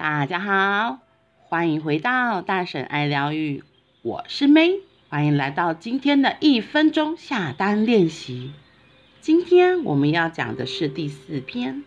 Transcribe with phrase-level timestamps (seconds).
[0.00, 1.00] 大家好，
[1.36, 3.62] 欢迎回到大婶爱疗愈，
[4.00, 4.80] 我是 May，
[5.10, 8.52] 欢迎来到今天的一分钟下单练习。
[9.20, 11.84] 今天我们要讲的是第四篇，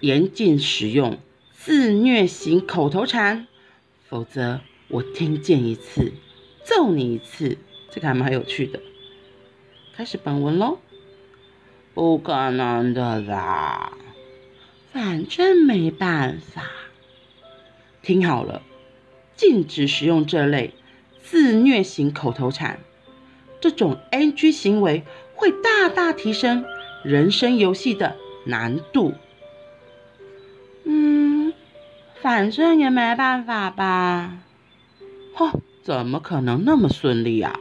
[0.00, 1.16] 严禁使用
[1.54, 3.46] 自虐型口头禅，
[4.06, 6.12] 否则我听见一次
[6.62, 7.56] 揍你一次。
[7.90, 8.80] 这个还蛮有趣的。
[9.94, 10.78] 开始本文喽。
[11.94, 13.94] 不可能的啦，
[14.92, 16.62] 反正没办法。
[18.06, 18.62] 听好了，
[19.34, 20.74] 禁止使用这类
[21.24, 22.78] 自虐型口头禅。
[23.60, 25.02] 这种 NG 行为
[25.34, 26.64] 会大大提升
[27.02, 29.14] 人生游戏的难度。
[30.84, 31.52] 嗯，
[32.22, 34.38] 反正也没办法吧？
[35.34, 37.58] 哼，怎么可能那么顺利啊？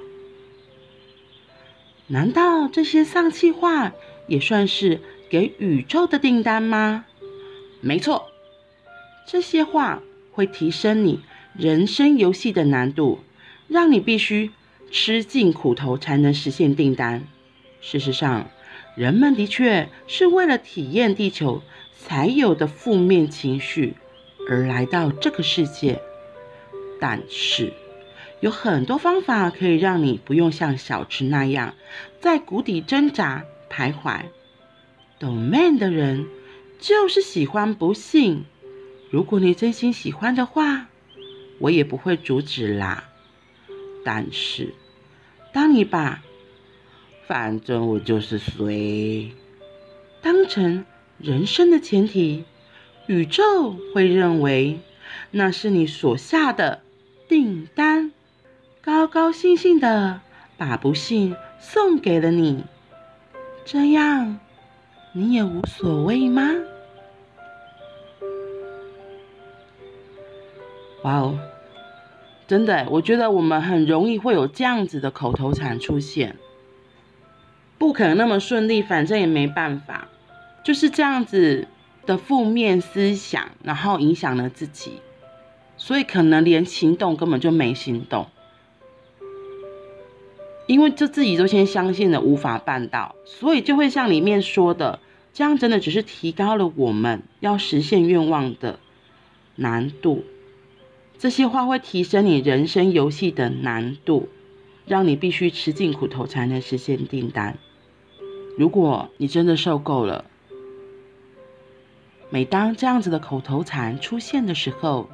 [2.05, 3.93] 难道这些丧气话
[4.27, 7.05] 也算是给宇宙的订单吗？
[7.81, 8.27] 没错，
[9.25, 10.03] 这些话。
[10.35, 11.21] 会提升你
[11.57, 13.19] 人生游戏的难度，
[13.69, 14.51] 让你必须
[14.91, 17.23] 吃尽苦头才能实现订单。
[17.79, 18.49] 事实上，
[18.95, 21.63] 人们的确是为了体验地球
[21.97, 23.93] 才有的负面情绪
[24.49, 26.01] 而来到这个世界。
[26.99, 27.71] 但是，
[28.41, 31.75] 有很多方法可以让你不用像小池那样
[32.19, 34.23] 在谷底挣扎徘徊。
[35.17, 36.27] 懂 man 的人
[36.79, 38.43] 就是喜欢不幸。
[39.15, 40.87] 如果你真心喜欢的话，
[41.59, 43.05] 我也不会阻止啦。
[44.03, 44.75] 但是，
[45.53, 46.21] 当你把
[47.25, 49.31] “反正我就是随”
[50.21, 50.83] 当成
[51.17, 52.43] 人生的前提，
[53.07, 54.81] 宇宙会认为
[55.31, 56.81] 那是你所下的
[57.29, 58.11] 订单，
[58.81, 60.19] 高高兴兴的
[60.57, 62.65] 把不幸送给了你。
[63.63, 64.37] 这样，
[65.13, 66.51] 你也无所谓吗？
[71.05, 71.37] 哇哦，
[72.47, 76.35] 真的，我觉得我们很容易会有这样子的口头禅出现，
[77.77, 80.07] 不可能那么顺利，反正也没办法，
[80.63, 81.67] 就是这样子
[82.07, 84.93] 的负面思想，然后影响了自己，
[85.77, 88.25] 所以可能连行动根本就没行动，
[90.65, 94.97] 因为就自己都先相信了无法办到，所以就会像里面说的，
[95.31, 98.79] 这样真的只是提高了我们要实现愿望的
[99.57, 100.23] 难度。
[101.17, 104.29] 这些话会提升你人生游戏的难度，
[104.85, 107.57] 让你必须吃尽苦头才能实现订单。
[108.57, 110.25] 如果你真的受够了，
[112.29, 115.09] 每当这样子的口头禅出现的时候，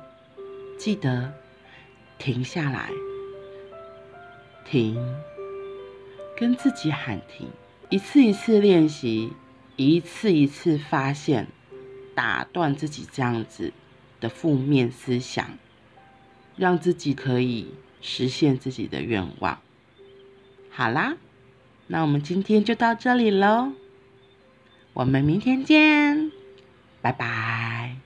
[0.78, 1.34] 记得
[2.17, 2.90] 停下来，
[4.66, 4.97] 停，
[6.35, 7.47] 跟自己喊停，
[7.90, 9.31] 一次一次练习，
[9.75, 11.47] 一次一次发现，
[12.16, 13.72] 打断自己这样子
[14.19, 15.47] 的负面思想。
[16.61, 19.59] 让自己可以实现自己的愿望。
[20.69, 21.17] 好啦
[21.88, 23.73] 那我们今天就到这里喽
[24.94, 26.31] 我们明天见
[27.01, 27.97] 拜拜。